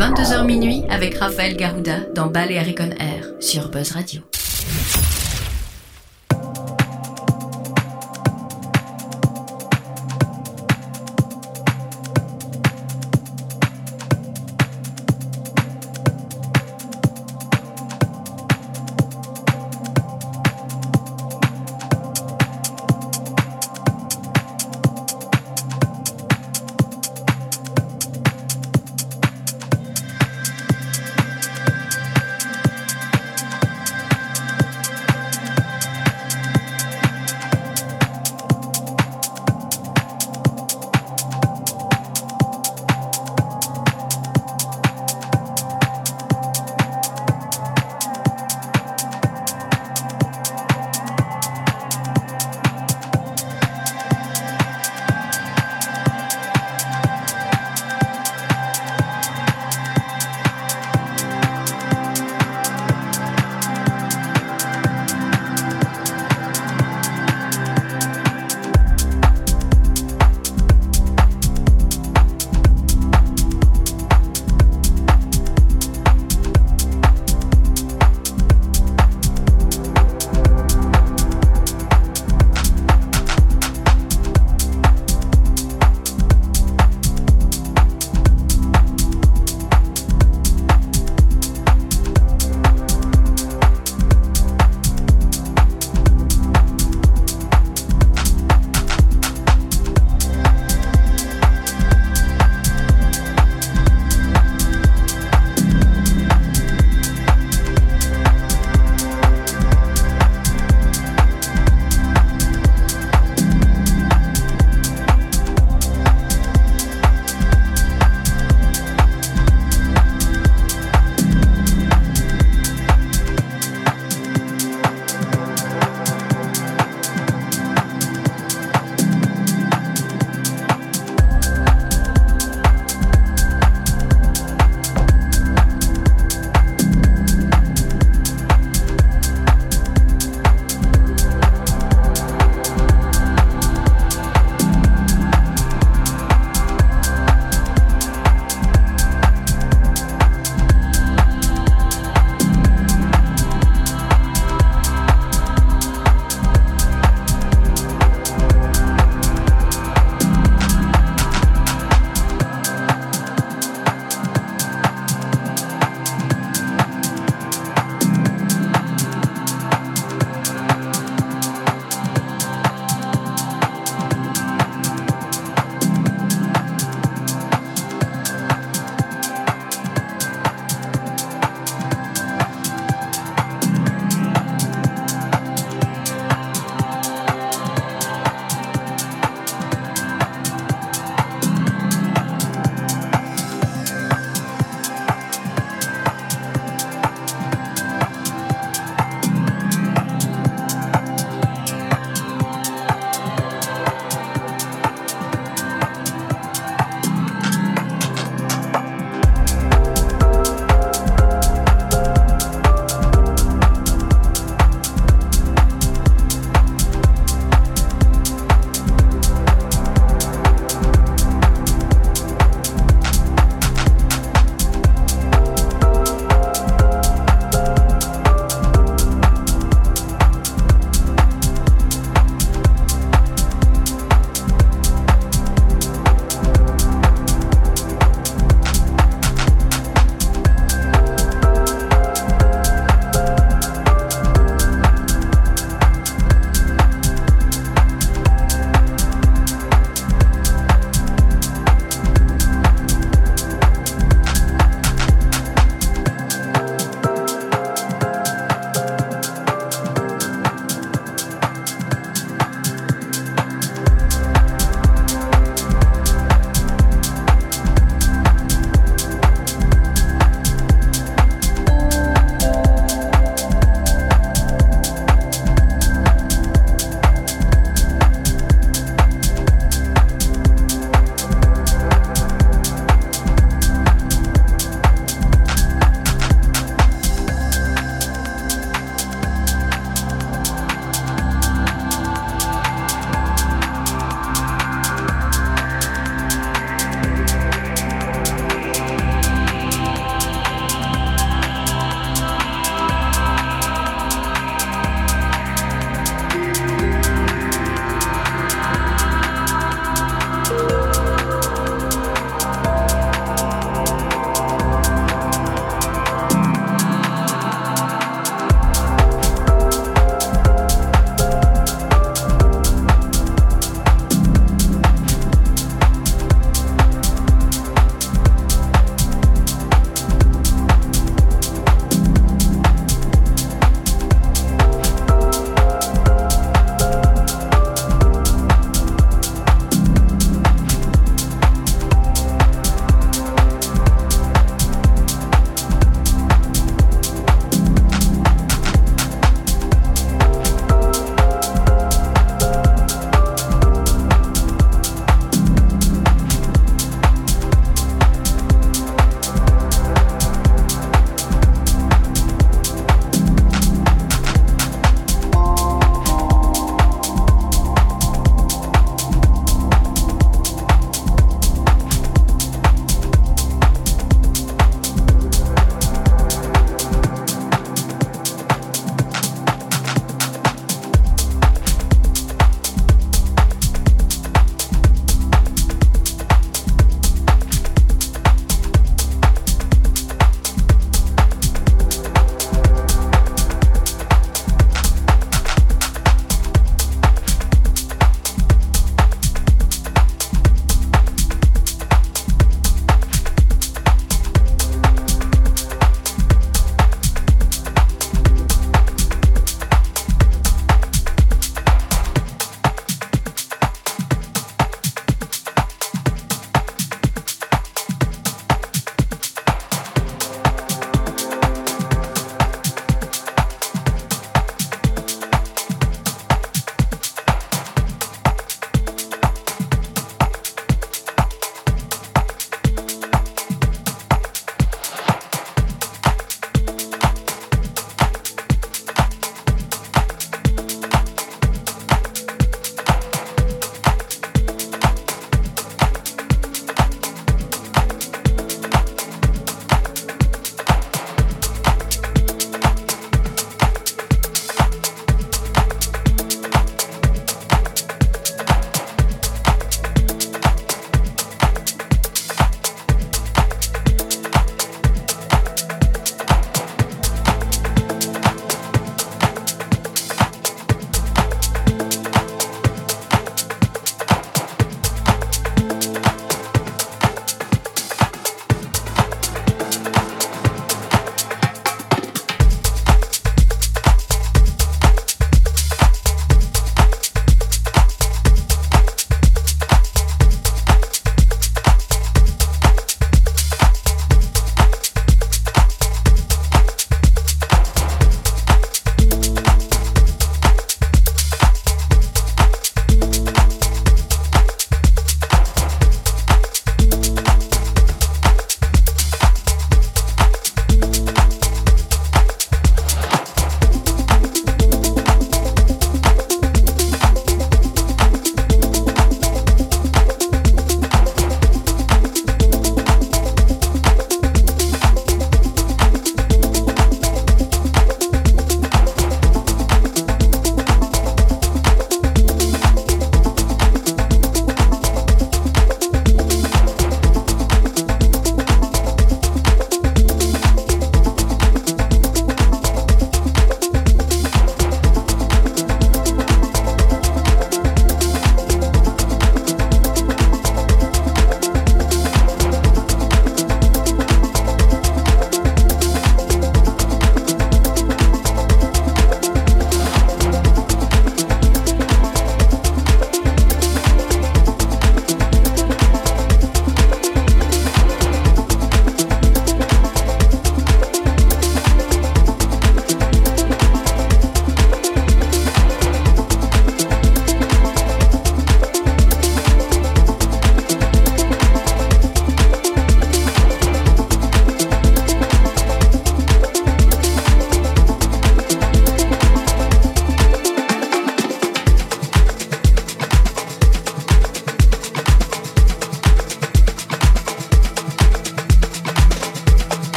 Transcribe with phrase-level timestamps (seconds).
[0.00, 4.29] 22h minuit avec Raphaël Garouda dans Balearic on Air sur Buzz Radio.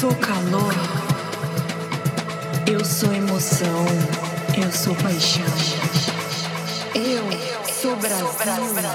[0.00, 0.72] Sou calor,
[2.66, 3.84] eu sou emoção,
[4.56, 5.44] eu sou paixão,
[6.94, 7.22] eu
[7.70, 8.89] sou Brasil.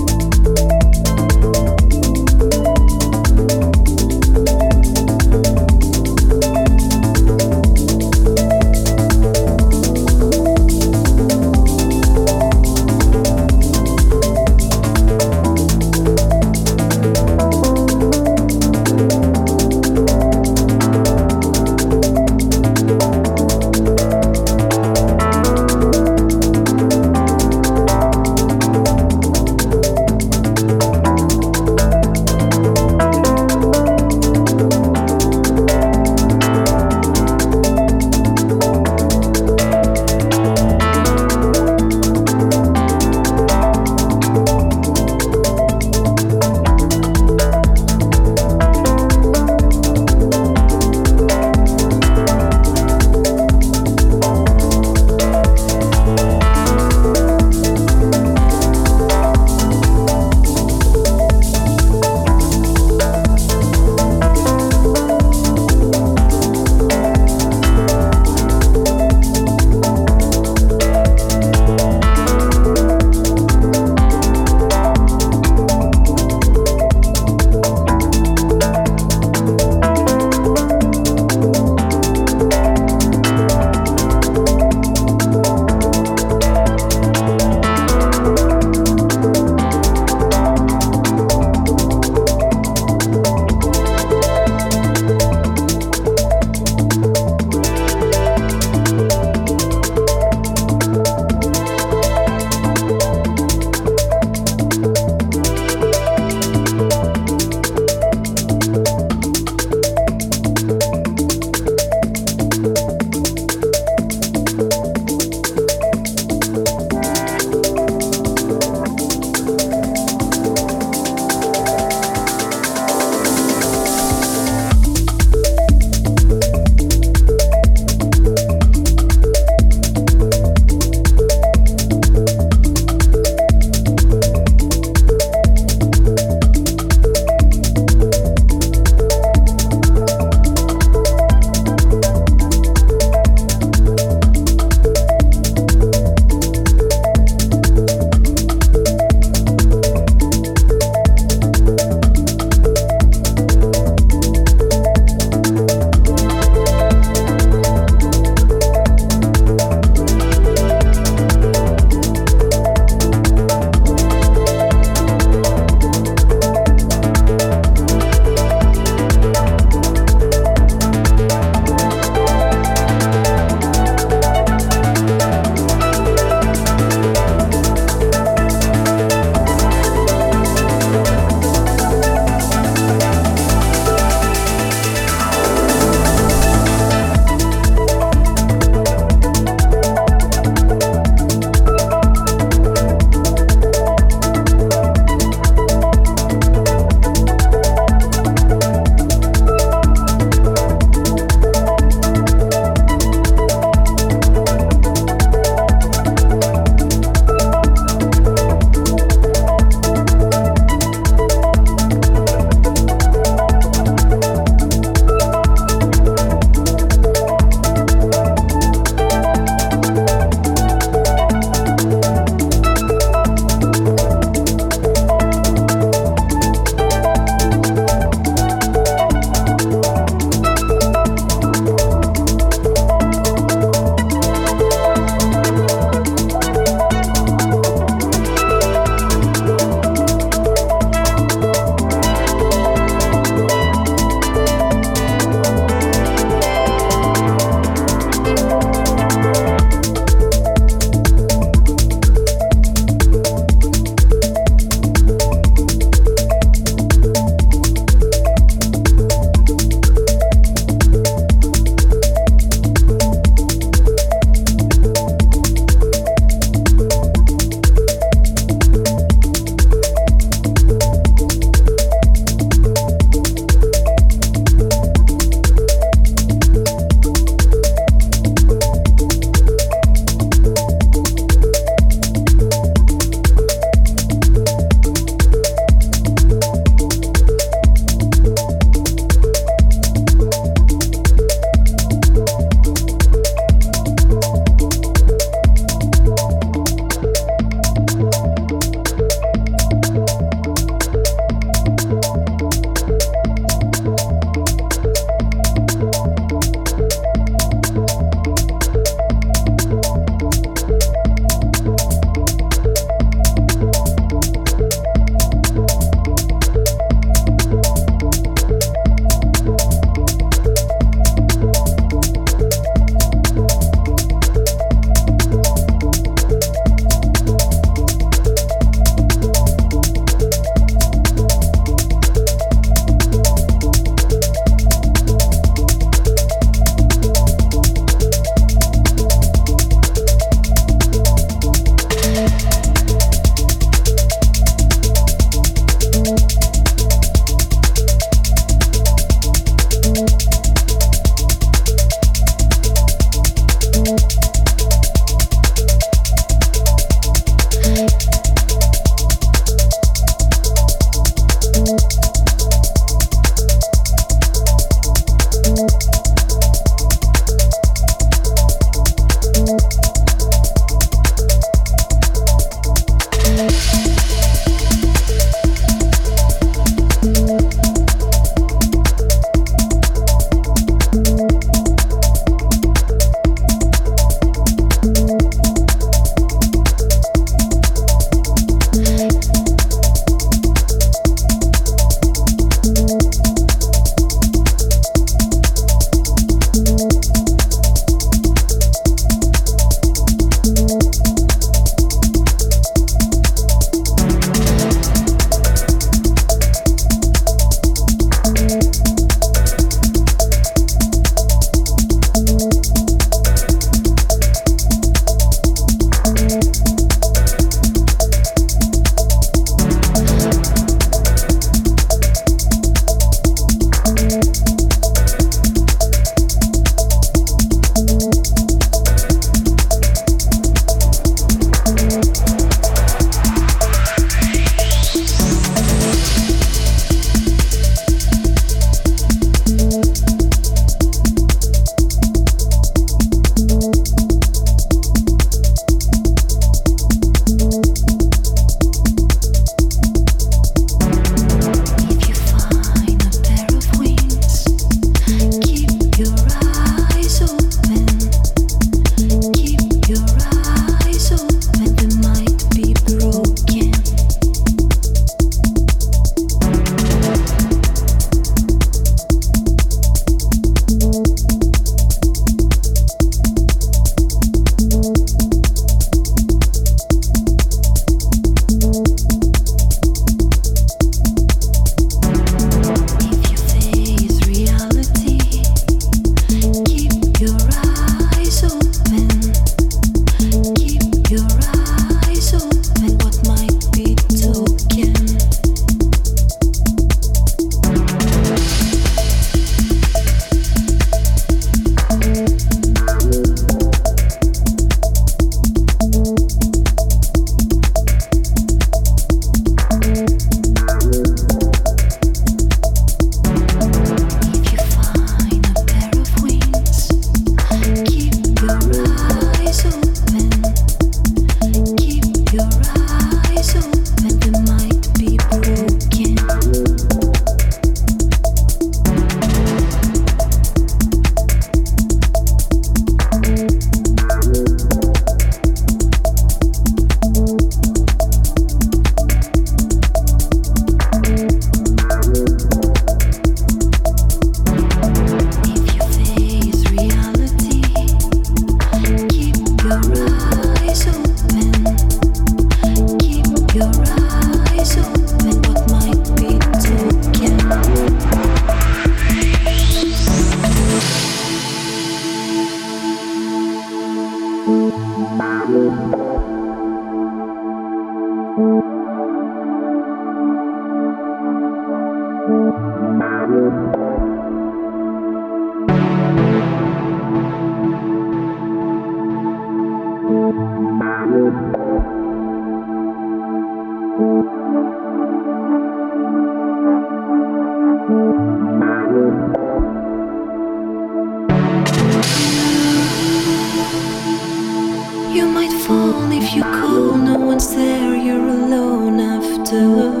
[595.13, 600.00] You might fall if you call, no one's there, you're alone after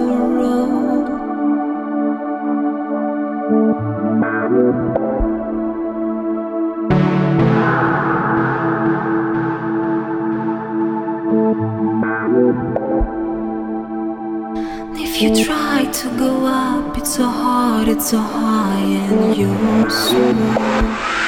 [15.93, 21.20] to go up, it's so hard, it's so high, and you're so.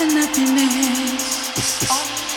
[0.00, 2.31] lost in nice.